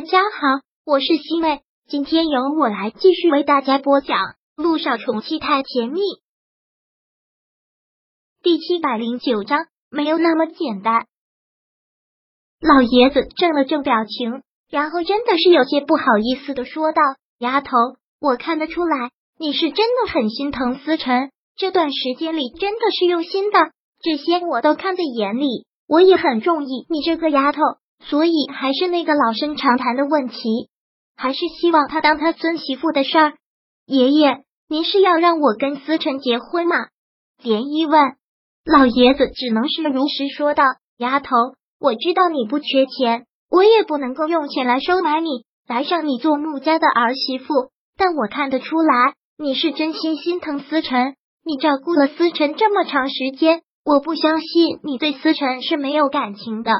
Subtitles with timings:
[0.00, 4.16] 大家好，我是西妹，今天由我来继续为大家播讲
[4.56, 6.00] 《路上宠妻太甜蜜》
[8.42, 9.66] 第七百零九章。
[9.90, 11.06] 没有那么简单。
[12.60, 17.02] 老爷子正了正表情，然后真的是有些不好意思的说道
[17.36, 17.76] ：“丫头，
[18.22, 23.58] 我看得出来，你是真的很心疼思辰，这段时间里真的是用心的，
[24.00, 27.60] 这些我都看在眼里，我也很中意你这个丫头。”
[28.02, 30.68] 所以还是那个老生常谈的问题，
[31.16, 33.32] 还是希望他当他孙媳妇的事儿。
[33.86, 36.76] 爷爷，您是要让我跟思辰结婚吗？
[37.42, 38.16] 连依问，
[38.64, 40.64] 老爷子只能是如实说道
[40.98, 41.34] ：“丫头，
[41.78, 47.70] 我知道你不缺钱，我也不能够用钱来收买你，来让你做穆家的儿媳妇。
[47.96, 56.72] 但我看得出来，你是真心心疼思辰，你照顾了思辰这么长时间，我不相信你对思辰是没有感情的。”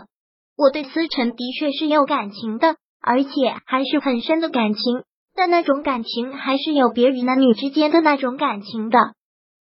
[0.60, 3.30] 我对思辰的确是有感情的，而且
[3.64, 8.98] 还是很深的感情，但那种感情还是有别于男女之间的那种感情的。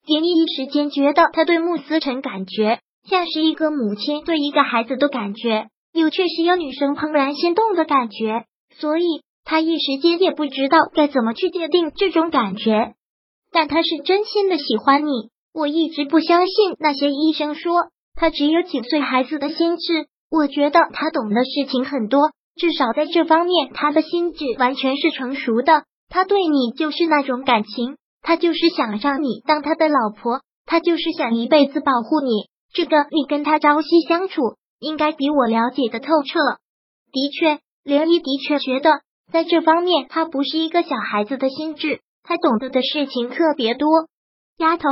[0.04, 9.04] 蝶妮一时间觉得他对穆思辰感觉像是一个母亲对一个孩子的感觉，又确实有女生怦然心动的感觉，所以
[9.44, 12.94] 他一时间也不知道该怎么去界定这种感觉。
[13.52, 20.08] 但他是真心的喜欢你，我一直不相信那些医生说他只有几岁孩子的心智。
[20.30, 25.84] 我觉得他懂的事情很多，至少在这方面，他的心智完全是成熟的。
[26.10, 32.48] 他对你就是那种感情，他就是想让你当他的老婆，他就是想一辈子保护你。
[32.72, 36.38] 这个你跟他朝夕相处，应该比我了解的透彻。
[37.10, 39.00] 的确，刘姨的确觉得
[39.32, 43.88] 在这方面，他不是一个小孩子的心智，他懂得的事情特别多。
[44.58, 44.88] 丫头，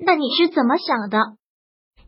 [0.00, 1.18] 那你是怎么想的？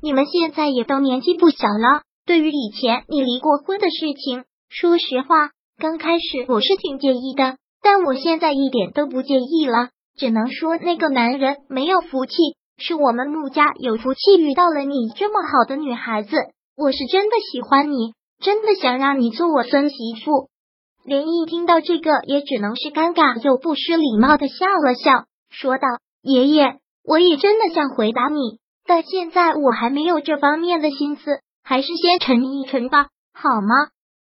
[0.00, 2.02] 你们现在也都年纪不小了。
[2.27, 9.91] 对于以前你离过婚的事情，说实话，刚开始我是挺介意的，但我现在一点都不介意了。
[10.17, 12.34] 只能说那个男人没有福气，
[12.78, 16.30] 是我们穆家有福气遇到了你这么好的女孩子。
[16.77, 20.48] 我是真的喜欢你，真的想让你做我孙媳妇。
[21.05, 25.86] 连毅听到这个，也只能是尴尬又不失礼貌的笑了笑，说道
[26.23, 33.69] ：“爷爷，我也真的想回答你，但现在我还没有这方面的心思。”还是先沉一沉吧，好吗？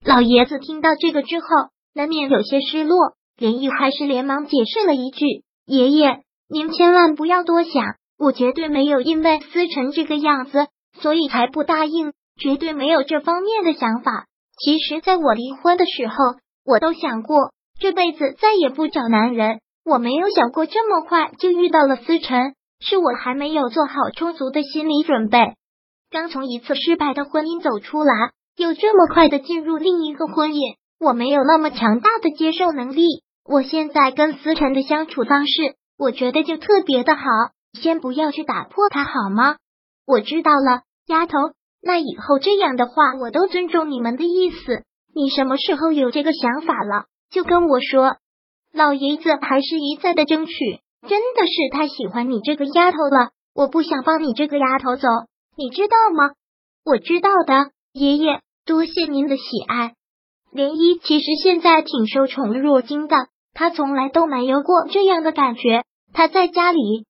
[0.05, 1.47] 老爷子听到这个之后，
[1.93, 3.15] 难免有些失落。
[3.37, 5.27] 连毅还是连忙解释了一句
[5.67, 10.69] ：“爷爷，您千万不要多想，我绝对没有因为思成这个样子，
[11.01, 14.25] 所以才不答应，绝对没有这方面的想法。
[14.59, 16.15] 其实，在我离婚的时候，
[16.65, 19.59] 我都想过这辈子再也不找男人。
[19.85, 25.39] 我没有想过这么快就遇到了思成，是我还没有做好充足的心理准备。”
[26.17, 33.23] 刚从一次失败的婚姻走出来，又这么快的进入另一个婚姻，我没有那么强大的接受能力。
[33.45, 37.23] 我现在跟思辰的相处方式，我觉得就特别的好。
[37.79, 39.57] 先不要去打破它好吗？
[40.07, 41.37] 我知道了，丫头。
[41.83, 44.85] 那以后这样的话，我都尊重你们的意思。
[45.15, 48.17] 你什么时候有这个想法了，就跟我说。
[48.73, 50.55] 老爷子还是一再的争取，
[51.07, 53.33] 真的是太喜欢你这个丫头了。
[53.55, 55.09] 我不想放你这个丫头走。
[55.59, 56.35] 你知道吗？
[56.85, 59.95] 我知道的，爷爷，多谢您的喜爱。
[60.53, 63.17] 涟漪其实现在挺受宠若惊的，
[63.55, 65.85] 他从来都没有过这样的感觉。
[66.13, 67.07] 他在家里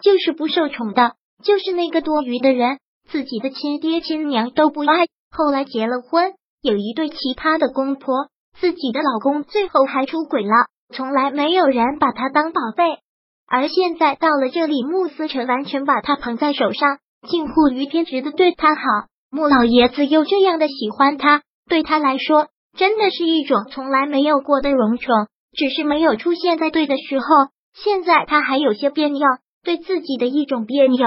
[0.00, 1.12] 就是不受宠的，
[1.44, 5.04] 就是那个多余的人，自己的亲爹亲娘都不爱。
[5.30, 8.28] 后来结了婚，有一对奇葩的公婆，
[8.58, 12.98] 自己的老公最后还出轨了，从来没有人把他当宝贝。
[13.46, 16.98] 而现在到了这里，慕思辰完全把他捧在手上。
[17.24, 18.82] 近乎于偏执的对他好，
[19.30, 25.12] 穆老爷子又这样的喜欢他，对他来说真的是一种从来没有过的荣宠。
[25.56, 27.26] 只是没有出现在对的时候，
[27.74, 29.20] 现在他还有些别扭，
[29.62, 31.06] 对自己的一种别扭。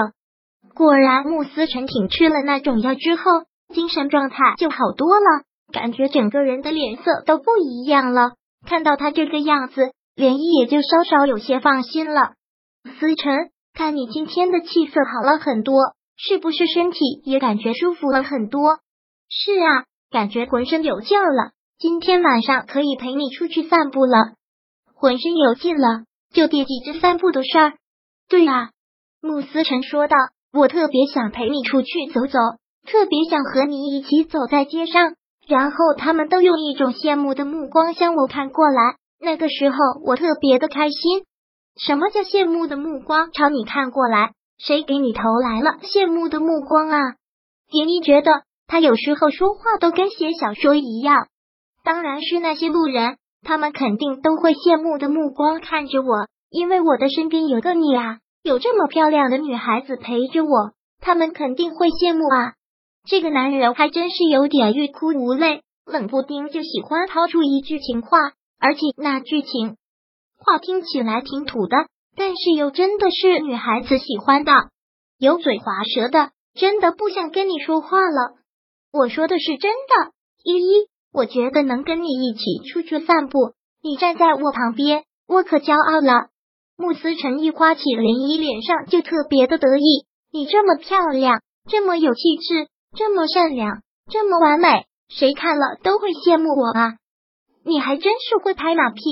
[0.74, 3.22] 果然，穆思成挺吃了那种药之后，
[3.74, 8.32] 精神状态就好多了，感觉整个人的脸色都不一样了。
[8.66, 12.32] 看到他这个样子，连漪也就稍稍有些放心了。
[12.98, 15.74] 思成，看你今天的气色好了很多。
[16.18, 18.80] 是不是身体也感觉舒服了很多？
[19.30, 21.52] 是啊，感觉浑身有劲了。
[21.78, 24.34] 今天晚上可以陪你出去散步了。
[24.94, 27.72] 浑身有劲了，就惦记着散步的事儿。
[28.28, 28.70] 对啊，
[29.22, 30.16] 慕思成说道
[30.52, 32.38] ：“我特别想陪你出去走走，
[32.84, 35.14] 特别想和你一起走在街上。”
[35.46, 38.96] 然后他们都用一种羡慕的目光向我看过来。
[39.20, 41.24] 那个时候我特别的开心。
[41.80, 44.32] 什么叫羡慕的目光朝你看过来？
[44.58, 46.98] 谁给你投来了羡慕的目光啊？
[47.70, 51.28] 蝶妮觉得他有时候说话都跟写小说一样。
[51.84, 62.54] 当然是那些路人，他们肯定都会羡慕的目光看着我，因为我的身边有个你啊，有这么漂亮的女孩子陪着我，他们肯定会羡慕啊。
[63.06, 68.18] 这个男人还真是有点欲哭无泪，冷不丁就喜欢抛出一句情话，
[68.58, 69.76] 而且那句情
[70.36, 71.76] 话听起来挺土的，
[72.18, 74.52] 但是又真的是女孩子喜欢的，
[75.18, 78.34] 油嘴滑舌的，真的不想跟你说话了。
[78.92, 80.12] 我说的是真的，
[80.42, 86.30] 依依，我觉得能跟你一起出去散步，你站在我旁边，我可骄傲了。
[86.76, 90.04] 慕思辰一刮起涟漪，脸上就特别的得意。
[90.32, 92.68] 你这么漂亮，这么有气质。
[92.96, 96.94] 这么善良，这么完美，谁看了都会羡慕我啊！
[97.62, 99.02] 你还真是会拍马屁。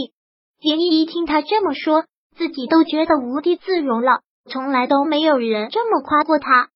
[0.61, 2.07] 叶依依听他这么说，
[2.37, 4.21] 自己都觉得无地自容了。
[4.49, 6.69] 从来都没有人这么夸过他，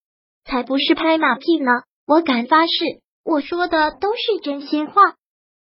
[0.44, 1.82] 才不是拍马屁呢！
[2.04, 2.72] 我敢发誓，
[3.24, 5.14] 我说的都是真心话。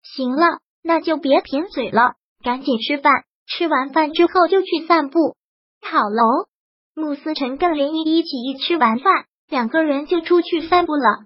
[0.02, 3.12] 行了，那就别贫嘴了，赶紧吃饭。
[3.46, 5.36] 吃完饭之后就去散步。
[5.82, 6.46] 好喽，
[6.94, 11.24] 慕思辰跟林依依一起吃完饭，两个人就出去散步了。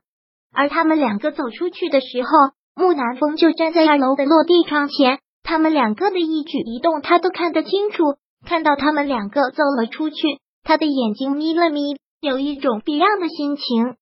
[0.53, 2.31] 而他们两个走出去的时候，
[2.75, 8.17] 木南风就站在二楼的落地窗前，他们两个的一举一动他都看得清楚。
[8.45, 10.17] 看到他们两个走了出去，
[10.63, 13.97] 他的眼睛眯了眯，有一种别样的心情。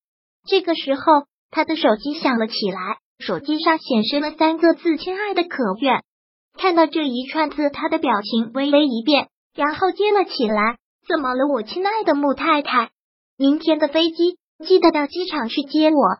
[0.46, 1.02] 这个时候，
[1.50, 6.02] 他的手机响了起来，手机上显示了三个字：“亲爱的可愿。”
[6.58, 10.76] 看到这一串字，他的表情微微一变，然后接了起来
[11.06, 12.90] ：“怎么了，我亲爱的穆太太？
[13.36, 16.18] 明天的飞机记得到机场去接我。”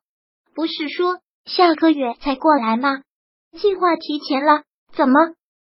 [0.54, 3.02] 不是说下个月才过来吗？
[3.52, 4.62] 计划提前了，
[4.92, 5.14] 怎么？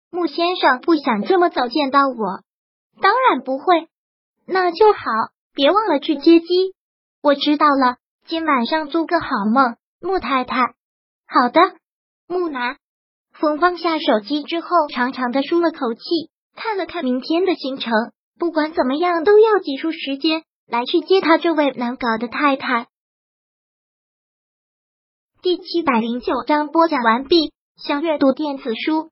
[0.09, 2.43] 穆先生不想这么早见到我？
[3.01, 3.89] 当然不会，
[4.45, 5.01] 那就好，
[5.53, 6.75] 别忘了去接机。
[7.21, 10.73] 我知道了，今晚上做个好梦，穆太太。
[11.27, 11.59] 好的，
[12.27, 12.77] 木南。
[13.33, 16.01] 风放下手机之后，长长的舒了口气，
[16.55, 17.93] 看了看明天的行程，
[18.39, 22.87] 不管怎么样都要挤出时间来去接他这位难搞的太太。
[25.41, 27.53] 第七百零九章播讲完毕。
[27.77, 29.11] 想阅读电子书，